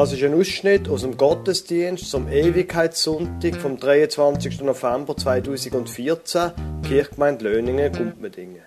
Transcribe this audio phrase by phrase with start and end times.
[0.00, 4.62] Das ist ein Ausschnitt aus dem Gottesdienst zum Ewigkeitssonntag vom 23.
[4.62, 6.52] November 2014,
[6.88, 8.62] Kirchgemeinde Löningen, Gumpmedingen.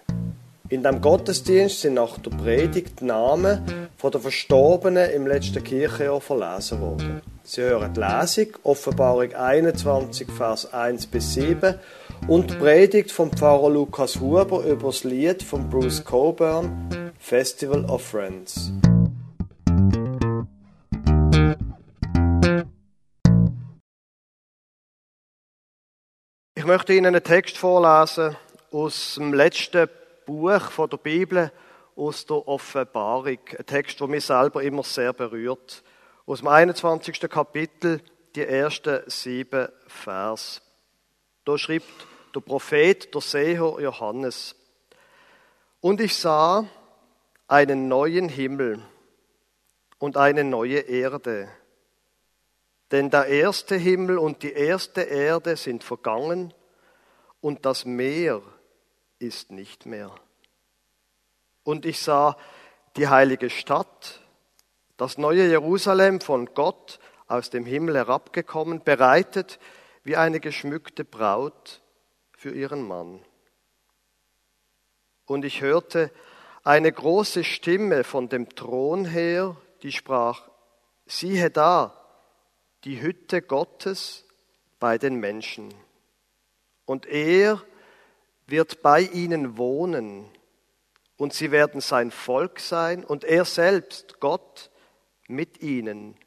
[0.70, 6.82] In dem Gottesdienst sind nach der Predigt die Namen den Verstorbenen im letzten Kirchenjahr verlesen
[6.82, 7.22] worden.
[7.44, 11.80] Sie hören die Lesung, Offenbarung 21, Vers 1 bis 7
[12.28, 18.04] und die Predigt vom Pfarrer Lukas Huber über das Lied von Bruce Coburn, Festival of
[18.04, 18.72] Friends.
[26.64, 28.38] Ich möchte Ihnen einen Text vorlesen
[28.72, 29.90] aus dem letzten
[30.26, 31.52] Buch von der Bibel,
[31.98, 33.38] aus der Offenbarung.
[33.60, 35.84] Ein Text, der mich selber immer sehr berührt.
[36.26, 37.20] Aus dem 21.
[37.30, 38.00] Kapitel,
[38.34, 40.62] die ersten sieben Vers.
[41.44, 41.84] Da schreibt
[42.34, 44.56] der Prophet, der Seher Johannes.
[45.82, 46.66] Und ich sah
[47.50, 48.82] einen neuen Himmel
[50.00, 51.50] und eine neue Erde
[52.94, 56.54] denn der erste Himmel und die erste Erde sind vergangen
[57.42, 58.44] und das Meer
[59.18, 60.12] ist nicht mehr.
[61.64, 62.38] Und ich sah
[62.96, 64.22] die heilige Stadt,
[64.96, 69.58] das neue Jerusalem von Gott aus dem Himmel herabgekommen, bereitet
[70.04, 71.82] wie eine geschmückte Braut
[72.38, 73.26] für ihren Mann.
[75.26, 76.12] Und ich hörte
[76.64, 80.44] eine große Stimme von dem Thron her, die sprach,
[81.08, 82.00] siehe da,
[82.84, 84.26] die Hütte Gottes
[84.80, 85.74] bei den Menschen.
[86.86, 87.64] Und er
[88.48, 90.30] wird bei ihnen wohnen
[91.18, 94.70] und sie werden sein Volk sein und er selbst, Gott,
[95.28, 96.18] mit ihnen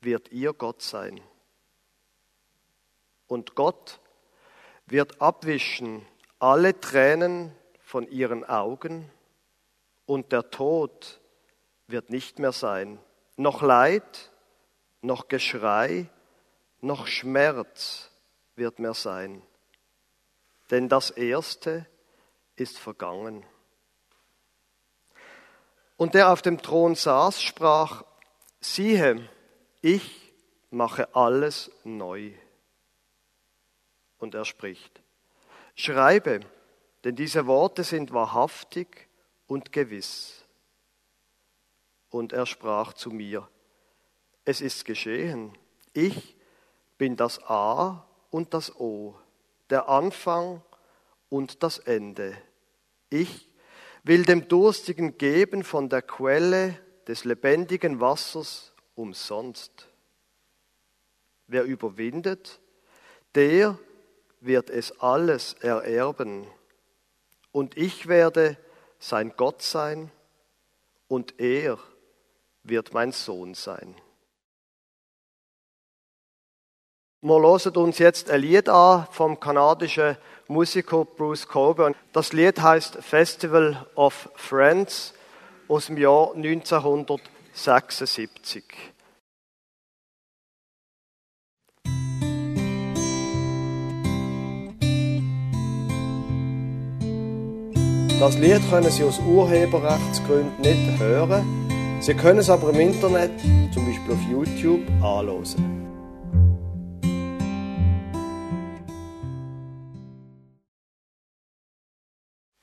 [0.00, 1.20] wird ihr Gott sein.
[3.28, 4.00] Und Gott
[4.86, 6.04] wird abwischen
[6.40, 9.08] alle Tränen von ihren Augen
[10.06, 11.20] und der Tod
[11.86, 12.98] wird nicht mehr sein,
[13.36, 14.29] noch Leid,
[15.02, 16.08] noch Geschrei,
[16.80, 18.10] noch Schmerz
[18.56, 19.42] wird mehr sein.
[20.70, 21.86] Denn das Erste
[22.56, 23.44] ist vergangen.
[25.96, 28.04] Und der auf dem Thron saß, sprach,
[28.60, 29.28] siehe,
[29.82, 30.32] ich
[30.70, 32.32] mache alles neu.
[34.18, 35.02] Und er spricht,
[35.74, 36.40] schreibe,
[37.04, 39.08] denn diese Worte sind wahrhaftig
[39.46, 40.44] und gewiss.
[42.10, 43.48] Und er sprach zu mir,
[44.50, 45.56] es ist geschehen.
[45.92, 46.36] Ich
[46.98, 49.14] bin das A und das O,
[49.70, 50.60] der Anfang
[51.28, 52.36] und das Ende.
[53.08, 53.48] Ich
[54.02, 59.88] will dem Durstigen geben von der Quelle des lebendigen Wassers umsonst.
[61.46, 62.60] Wer überwindet,
[63.34, 63.78] der
[64.40, 66.46] wird es alles ererben.
[67.52, 68.56] Und ich werde
[68.98, 70.10] sein Gott sein
[71.08, 71.78] und er
[72.64, 73.96] wird mein Sohn sein.
[77.22, 80.16] Wir hören uns jetzt ein Lied an vom kanadischen
[80.48, 81.94] Musiker Bruce Coburn.
[82.14, 85.12] Das Lied heißt Festival of Friends
[85.68, 88.64] aus dem Jahr 1976.
[98.18, 102.00] Das Lied können Sie aus Urheberrechtsgründen nicht hören.
[102.00, 103.32] Sie können es aber im Internet,
[103.74, 105.79] zum Beispiel auf YouTube, anhören.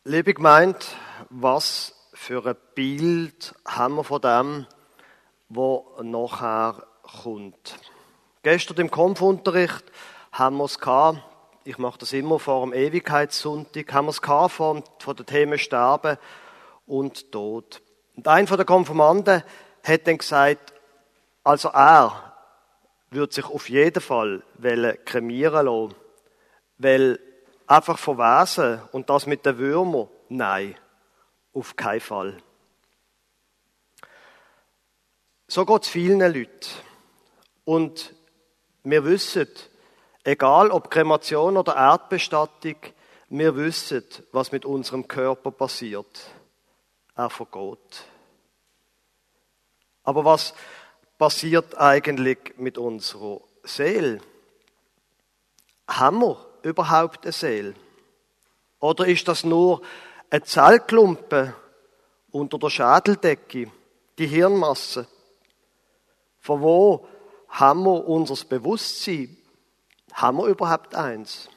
[0.09, 0.79] Liebe Gemeinde,
[1.29, 4.65] was für ein Bild haben wir von dem,
[5.49, 7.77] was nachher kommt?
[8.41, 9.83] Gestern im Kampfunterricht
[10.31, 11.21] haben wir es gehabt,
[11.65, 15.59] ich mache das immer vor dem Ewigkeitssonntag, haben wir es gehabt von, von den Themen
[15.59, 16.17] Sterben
[16.85, 17.81] und Tod.
[18.15, 19.43] Und ein von der Konfirmanden
[19.83, 20.73] hat dann gesagt,
[21.43, 22.33] also er
[23.11, 24.41] würde sich auf jeden Fall
[25.03, 25.95] kremieren lassen,
[26.77, 27.19] weil
[27.67, 30.07] einfach verwesen und das mit den Würmern?
[30.29, 30.75] Nein,
[31.53, 32.37] auf keinen Fall.
[35.47, 36.69] So geht es vielen Leuten.
[37.63, 38.13] Und
[38.83, 39.47] wir wissen,
[40.23, 42.75] egal ob Kremation oder Erdbestattung,
[43.29, 46.31] wir wissen, was mit unserem Körper passiert.
[47.15, 48.05] Er vergeht.
[50.03, 50.53] Aber was
[51.17, 54.21] passiert eigentlich mit unserer Seele?
[55.87, 57.73] Haben wir überhaupt eine Seele?
[58.79, 59.81] Oder ist das nur
[60.29, 61.53] ein Zellklumpen
[62.31, 63.71] unter der Schädeldecke,
[64.17, 65.07] die Hirnmasse?
[66.39, 67.07] Von wo
[67.49, 69.35] haben wir unser Bewusstsein?
[70.13, 71.49] Haben wir überhaupt eins?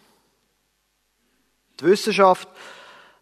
[1.78, 2.48] Die Wissenschaft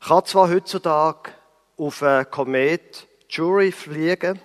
[0.00, 1.32] kann zwar heutzutage
[1.76, 4.40] auf einen Komet Jury fliegen,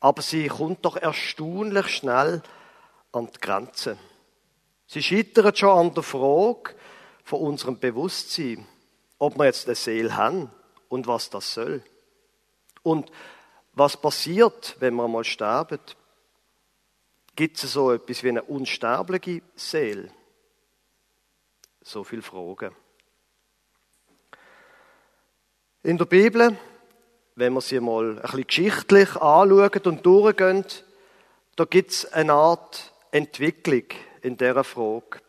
[0.00, 2.42] aber sie kommt doch erstaunlich schnell
[3.12, 3.96] an die Grenze.
[4.94, 6.72] Sie scheitert schon an der Frage
[7.24, 8.64] von unserem Bewusstsein,
[9.18, 10.52] ob wir jetzt eine Seele haben
[10.88, 11.82] und was das soll.
[12.84, 13.10] Und
[13.72, 15.80] was passiert, wenn wir einmal sterben?
[17.34, 20.12] Gibt es so etwas wie eine unsterbliche Seele?
[21.82, 22.70] So viele Fragen.
[25.82, 26.56] In der Bibel,
[27.34, 30.64] wenn wir sie mal ein bisschen geschichtlich anschauen und durchgehen,
[31.56, 33.86] da gibt es eine Art Entwicklung
[34.24, 35.20] in dieser Frage.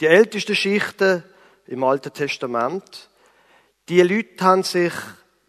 [0.00, 1.24] Die ältesten Schichten
[1.66, 3.10] im Alten Testament,
[3.88, 4.92] die Leute haben sich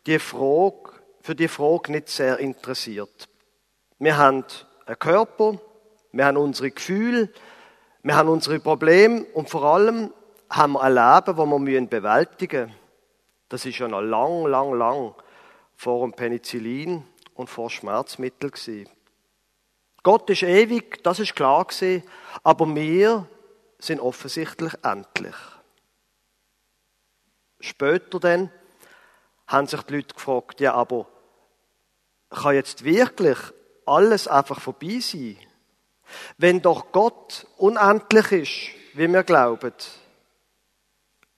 [0.08, 0.92] die Frage,
[1.22, 3.30] für die Frage nicht sehr interessiert.
[4.00, 4.44] Wir haben
[4.86, 5.60] einen Körper,
[6.12, 7.30] wir haben unsere Gefühle,
[8.04, 10.12] wir haben unsere Probleme und vor allem
[10.50, 12.80] haben wir ein Leben, das wir bewältigen müssen.
[13.50, 15.14] Das ist ja noch lang, lang, lang
[15.76, 17.04] vor dem Penicillin
[17.36, 18.88] und vor Schmerzmitteln.
[20.06, 22.04] Gott ist ewig, das ist klar gewesen,
[22.44, 23.28] aber wir
[23.80, 25.34] sind offensichtlich endlich.
[27.60, 28.52] Später dann
[29.48, 31.08] haben sich die Leute gefragt, ja, aber
[32.30, 33.40] kann jetzt wirklich
[33.88, 35.38] alles einfach vorbei sein?
[36.38, 39.74] Wenn doch Gott unendlich ist, wie wir glauben,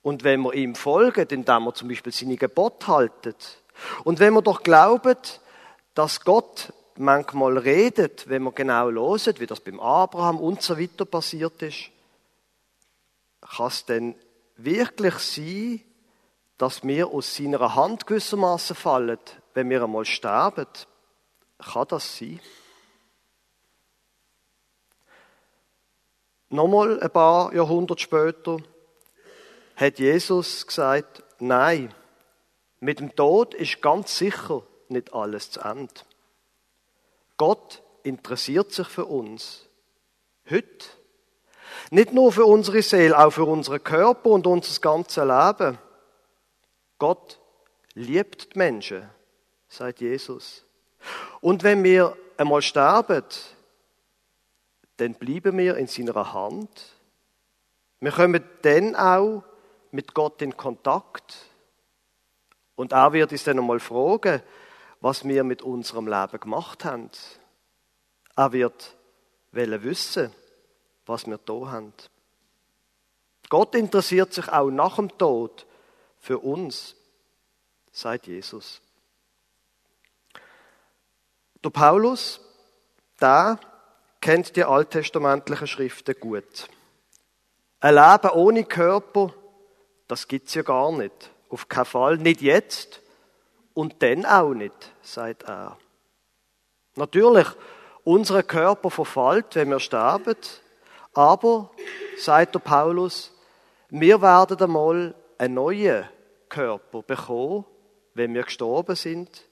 [0.02, 3.34] und wenn wir ihm folgen, indem wir zum Beispiel seine Gebote halten,
[4.04, 5.16] und wenn wir doch glauben,
[5.94, 11.04] dass Gott manchmal redet, wenn wir genau hören, wie das beim Abraham und so weiter
[11.04, 11.90] passiert ist,
[13.40, 14.14] kann es denn
[14.56, 15.80] wirklich sein,
[16.58, 19.18] dass wir aus seiner Hand gewissermaßen fallen,
[19.54, 20.66] wenn wir einmal sterben?
[21.58, 22.40] Kann das sein?
[26.50, 28.58] Nochmal ein paar Jahrhunderte später
[29.76, 31.94] hat Jesus gesagt, nein,
[32.80, 35.92] mit dem Tod ist ganz sicher nicht alles zu Ende.
[37.38, 39.66] Gott interessiert sich für uns.
[40.50, 40.86] Heute.
[41.90, 45.78] Nicht nur für unsere Seele, auch für unseren Körper und unser ganzes Leben.
[46.98, 47.40] Gott
[47.94, 49.08] liebt die Menschen,
[49.68, 50.64] sagt Jesus.
[51.40, 53.24] Und wenn wir einmal sterben,
[54.96, 56.92] dann bleiben wir in seiner Hand.
[58.00, 59.44] Wir kommen dann auch
[59.92, 61.36] mit Gott in Kontakt.
[62.74, 64.42] Und er wird uns dann einmal fragen,
[65.00, 67.10] was wir mit unserem Leben gemacht haben.
[68.36, 68.96] Er wird
[69.52, 70.32] wissen,
[71.06, 71.92] was wir da haben.
[73.48, 75.66] Gott interessiert sich auch nach dem Tod
[76.18, 76.94] für uns,
[77.92, 78.82] sagt Jesus.
[81.64, 82.40] Der Paulus,
[83.20, 83.58] der
[84.20, 86.68] kennt die alttestamentlichen Schriften gut.
[87.80, 89.32] Ein Leben ohne Körper,
[90.08, 91.30] das gibt's ja gar nicht.
[91.48, 92.16] Auf keinen Fall.
[92.18, 93.00] Nicht jetzt
[93.78, 95.78] und dann auch nicht, sagt er.
[96.96, 97.46] Natürlich,
[98.02, 100.34] unser Körper verfällt, wenn wir sterben,
[101.14, 101.70] aber,
[102.16, 103.32] sagt der Paulus,
[103.88, 106.08] wir werden einmal einen neuen
[106.48, 107.66] Körper bekommen,
[108.14, 109.48] wenn wir gestorben sind.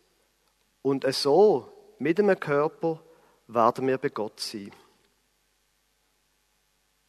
[0.83, 3.01] Und so, mit einem Körper,
[3.47, 4.73] werden wir bei Gott sein.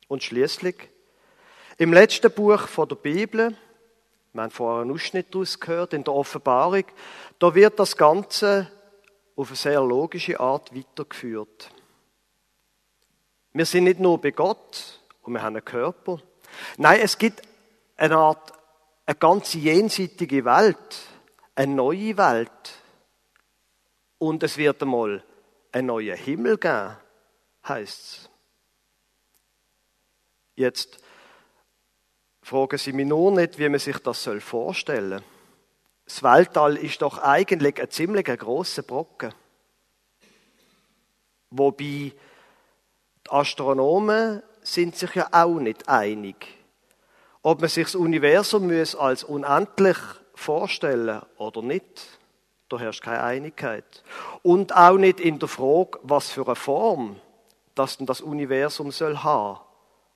[0.08, 0.88] Und schließlich,
[1.80, 3.58] im letzten Buch der Bibel,
[4.38, 6.84] wir haben vorher einen Ausschnitt daraus gehört, in der Offenbarung,
[7.40, 8.72] da wird das Ganze
[9.36, 11.72] auf eine sehr logische Art weitergeführt.
[13.52, 16.20] Wir sind nicht nur bei Gott und wir haben einen Körper.
[16.78, 17.42] Nein, es gibt
[17.96, 18.54] eine Art,
[19.08, 21.00] eine ganz jenseitige Welt,
[21.56, 22.52] eine neue Welt.
[24.20, 25.24] Und es wird einmal
[25.72, 26.96] einen neuen Himmel geben,
[27.68, 28.30] heißt es.
[30.56, 31.00] Jetzt
[32.48, 35.24] fragen Sie mich nur nicht, wie man sich das vorstellen soll.
[36.06, 39.34] Das Weltall ist doch eigentlich ein ziemlich grosser Brocken.
[41.50, 42.14] Wobei die
[43.28, 46.48] Astronomen sind sich ja auch nicht einig,
[47.42, 49.98] ob man sich das Universum als unendlich
[50.34, 52.18] vorstellen oder nicht.
[52.70, 54.04] Da herrscht keine Einigkeit.
[54.42, 57.20] Und auch nicht in der Frage, was für eine Form
[57.76, 59.67] das das Universum soll haben.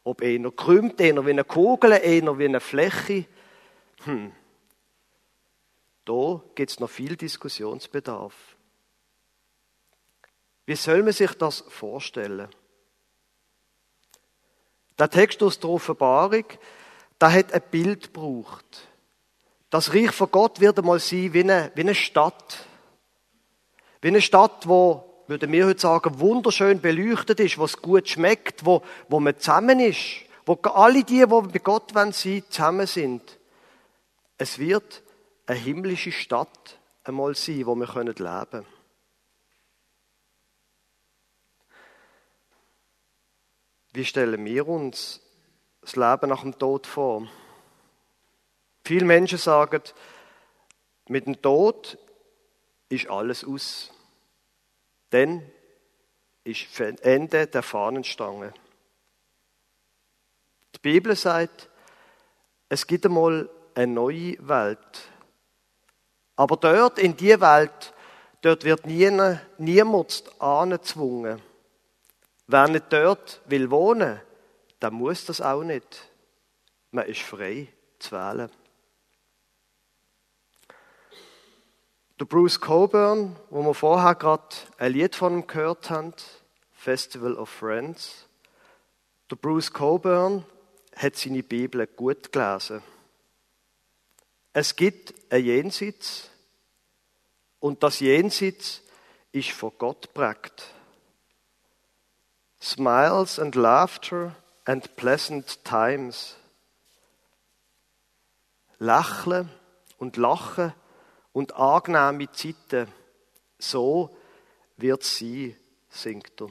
[0.04, 3.26] Ob einer krümmt, einer wie eine Kugel, einer wie eine Fläche.
[4.04, 4.32] Hm.
[6.06, 8.34] Da gibt es noch viel Diskussionsbedarf.
[10.66, 12.50] Wie soll man sich das vorstellen?
[14.98, 16.46] Der Text aus der Offenbarung,
[17.20, 18.88] da hat ein Bild gebraucht.
[19.70, 22.66] Das Reich von Gott wird einmal sein wie eine, wie eine Stadt.
[24.02, 28.84] Wie eine Stadt, wo, würden wir heute sagen, wunderschön beleuchtet ist, was gut schmeckt, wo,
[29.08, 33.40] wo man zusammen ist, wo alle die, die bei Gott sein wollen, zusammen sind.
[34.38, 35.02] Es wird
[35.46, 38.66] eine himmlische Stadt einmal sein, wo wir leben können.
[43.94, 45.22] Wie stellen wir uns
[45.80, 47.26] das Leben nach dem Tod vor?
[48.84, 49.82] Viele Menschen sagen,
[51.08, 51.98] mit dem Tod
[52.90, 53.94] ist alles aus.
[55.12, 55.46] Dann
[56.44, 58.54] ist Ende der Fahnenstange.
[60.76, 61.70] Die Bibel sagt,
[62.70, 65.10] es gibt einmal eine neue Welt.
[66.36, 67.94] Aber dort, in die Welt,
[68.42, 71.42] dort wird niemand angezwungen.
[72.48, 74.20] Wer nicht dort will wohnen,
[74.82, 76.10] der muss das auch nicht.
[76.92, 77.68] Man ist frei
[78.00, 78.50] zu wählen.
[82.22, 86.14] Der Bruce Coburn, wo wir vorher gerade ein Lied von ihm gehört haben,
[86.72, 88.28] Festival of Friends.
[89.32, 90.46] Der Bruce Coburn
[90.96, 92.84] hat seine Bibel gut gelesen.
[94.54, 96.30] Es gibt ein Jenseits
[97.60, 98.84] und das Jenseits
[99.32, 100.76] ist von Gott prägt.
[102.62, 104.36] Smiles and laughter
[104.66, 106.36] and pleasant times.
[108.78, 109.50] Lächeln
[109.98, 110.76] und Lachen
[111.34, 112.88] und angenehme Zeiten.
[113.60, 114.16] So
[114.78, 115.56] wird sie,
[115.90, 116.50] singt er.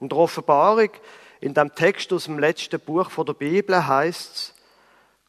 [0.00, 0.90] In der Offenbarung,
[1.40, 4.54] in dem Text aus dem letzten Buch der Bibel heißt es,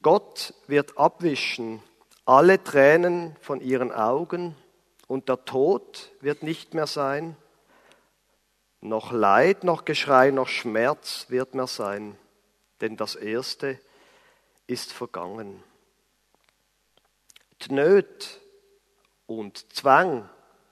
[0.02, 1.82] Gott wird abwischen
[2.26, 4.56] alle Tränen von ihren Augen
[5.08, 7.38] und der Tod wird nicht mehr sein.
[8.82, 12.18] Noch Leid, noch Geschrei, noch Schmerz wird mehr sein,
[12.82, 13.80] denn das Erste
[14.68, 15.64] ist vergangen.
[17.62, 18.28] Die Nöte
[19.26, 20.30] und Zwang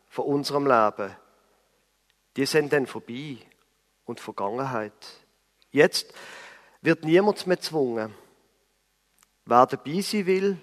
[0.08, 1.16] von unserem Leben,
[2.38, 3.38] die sind dann vorbei
[4.06, 4.94] und Vergangenheit.
[5.72, 6.14] Jetzt
[6.82, 8.14] wird niemand mehr gezwungen.
[9.46, 10.58] Wer dabei sein will,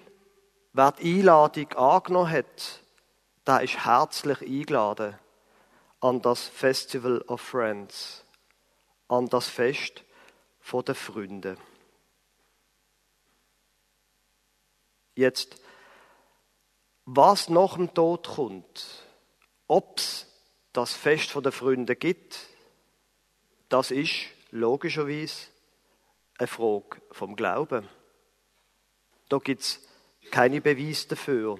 [0.73, 2.81] wer die Einladung angenommen hat,
[3.45, 5.17] der ist herzlich eingeladen
[5.99, 8.25] an das Festival of Friends,
[9.07, 10.03] an das Fest
[10.71, 11.57] der Freunde.
[15.15, 15.57] Jetzt,
[17.05, 19.03] was nach dem Tod kommt,
[19.67, 20.27] ob es
[20.71, 22.39] das Fest der Freunde gibt,
[23.69, 24.13] das ist
[24.51, 25.47] logischerweise
[26.37, 27.87] eine Frage vom Glauben.
[29.29, 29.79] Da gibt es
[30.31, 31.59] keine Beweise dafür.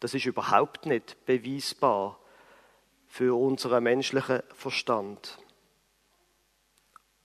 [0.00, 2.18] Das ist überhaupt nicht beweisbar
[3.06, 5.38] für unseren menschlichen Verstand.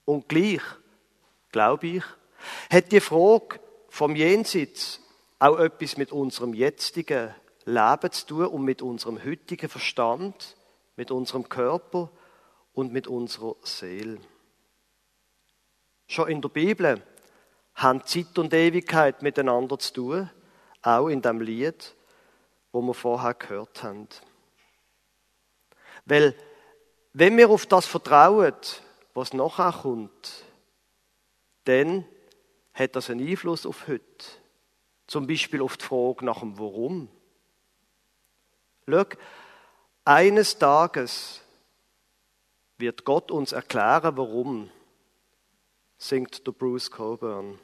[0.05, 0.61] Und gleich,
[1.51, 2.03] glaube ich,
[2.69, 5.01] hat die Frage vom Jenseits
[5.39, 7.33] auch etwas mit unserem jetzigen
[7.65, 10.55] Leben zu tun und mit unserem heutigen Verstand,
[10.95, 12.09] mit unserem Körper
[12.73, 14.19] und mit unserer Seele.
[16.07, 17.03] Schon in der Bibel
[17.75, 20.29] haben Zeit und Ewigkeit miteinander zu tun,
[20.81, 21.93] auch in dem Lied,
[22.71, 24.07] wo wir vorher gehört haben.
[26.05, 26.35] Weil,
[27.13, 28.55] wenn wir auf das vertrauen,
[29.13, 30.45] was nachher kommt,
[31.65, 32.05] dann
[32.73, 34.25] hat das einen Einfluss auf heute.
[35.07, 37.09] Zum Beispiel auf die Frage nach dem Warum.
[38.87, 39.05] Schau,
[40.05, 41.41] eines Tages
[42.77, 44.69] wird Gott uns erklären, warum
[45.97, 47.59] singt der Bruce Coburn.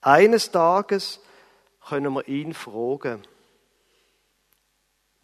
[0.00, 1.20] Eines Tages
[1.86, 3.22] können wir ihn fragen.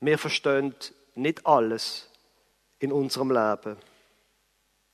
[0.00, 0.74] Wir verstehen
[1.14, 2.08] nicht alles
[2.78, 3.76] in unserem Leben.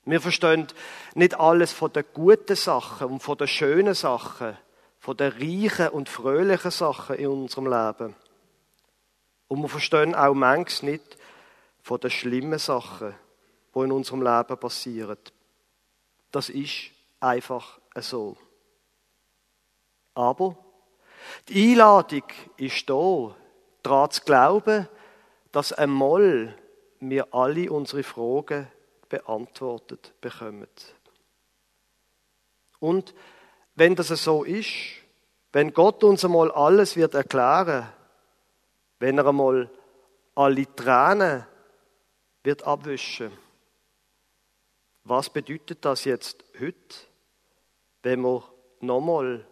[0.06, 0.68] Wir verstehen
[1.14, 4.56] nicht alles von den guten Sachen und von den schönen Sachen,
[5.04, 8.16] von den reichen und fröhlichen Sachen in unserem Leben.
[9.48, 11.18] Und wir verstehen auch manchmal nicht
[11.82, 13.14] von den schlimmen Sachen,
[13.74, 15.18] die in unserem Leben passieren.
[16.30, 18.38] Das ist einfach so.
[20.14, 20.56] Aber
[21.48, 22.24] die Einladung
[22.56, 23.36] ist da,
[23.82, 24.88] daran zu glauben,
[25.52, 26.56] dass einmal
[27.00, 28.68] wir alle unsere Fragen
[29.10, 30.66] beantwortet bekommen.
[32.80, 33.14] Und
[33.76, 34.68] wenn das so ist,
[35.52, 37.88] wenn Gott uns einmal alles wird erklären,
[38.98, 39.70] wenn er einmal
[40.34, 41.46] alle Tränen
[42.42, 43.32] wird abwischen,
[45.04, 46.76] was bedeutet das jetzt heute,
[48.02, 48.42] wenn wir
[48.80, 49.46] nochmal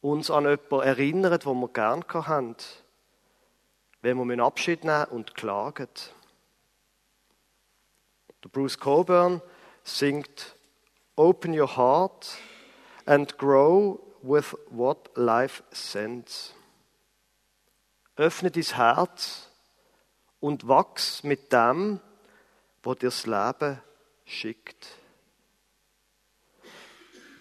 [0.00, 2.56] uns an jemanden erinnern, wo wir gern haben,
[4.02, 5.88] wenn wir Abschied nehmen und klagen?
[8.42, 9.40] Der Bruce Coburn
[9.82, 10.56] singt
[11.16, 12.36] Open your heart
[13.06, 16.54] and grow with what life sends.
[18.16, 19.50] Öffne dein Herz
[20.40, 22.00] und wachs mit dem,
[22.82, 23.80] was dir das Leben
[24.24, 24.86] schickt.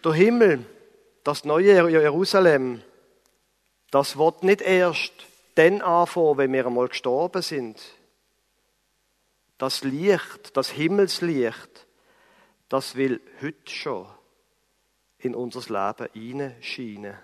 [0.04, 0.66] Der Himmel,
[1.24, 2.82] das neue Jerusalem,
[3.92, 5.14] das wird nicht erst
[5.56, 7.80] dann anfangen, wenn wir einmal gestorben sind.
[9.58, 11.88] Das Licht, das Himmelslicht,
[12.68, 14.08] das will heute schon
[15.24, 17.18] in unser Leben hineinscheinen.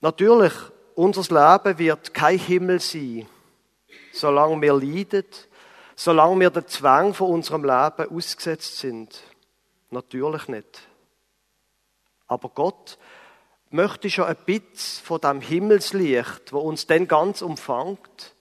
[0.00, 0.52] Natürlich,
[0.94, 3.26] unser Leben wird kein Himmel sein,
[4.12, 5.24] solange wir leiden,
[5.96, 9.22] solange wir den Zwang von unserem Leben ausgesetzt sind.
[9.90, 10.82] Natürlich nicht.
[12.26, 12.98] Aber Gott
[13.70, 18.34] möchte schon ein bisschen von dem Himmelslicht, wo uns denn ganz umfangt,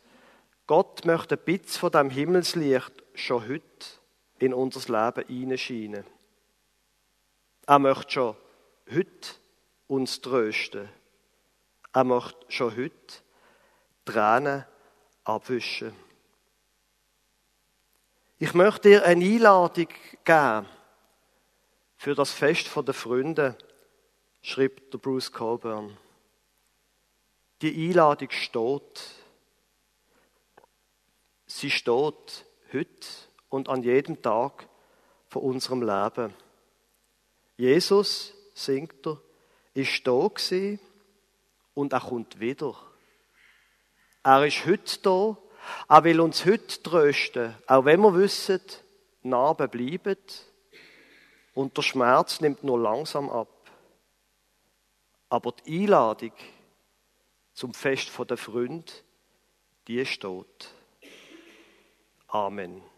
[0.67, 3.63] Gott möchte ein bisschen von dem Himmelslicht schon heute
[4.39, 6.12] in unser Leben hineinscheinen.
[7.65, 8.35] Er möchte schon
[8.93, 9.29] heute
[9.87, 10.89] uns trösten.
[11.93, 13.13] Er möchte schon heute
[14.03, 14.65] Tränen
[15.23, 15.95] abwischen.
[18.37, 19.87] Ich möchte dir eine Einladung
[20.25, 20.67] geben
[21.95, 23.57] für das Fest der Freunde,
[24.41, 25.97] schreibt der Bruce Colburn.
[27.61, 29.01] Die Einladung steht.
[31.45, 33.07] Sie steht heute
[33.47, 34.67] und an jedem Tag
[35.29, 36.33] von unserem Leben.
[37.63, 39.21] Jesus, singt er,
[39.73, 40.81] ist da gewesen
[41.73, 42.75] und er kommt wieder.
[44.21, 45.37] Er ist heute da,
[45.87, 48.59] er will uns heute trösten, auch wenn wir wissen,
[49.21, 50.17] Narben bleiben
[51.53, 53.71] und der Schmerz nimmt nur langsam ab.
[55.29, 56.33] Aber die Einladung
[57.53, 59.05] zum Fest der Freund,
[59.87, 60.73] die steht.
[62.27, 62.92] Amen.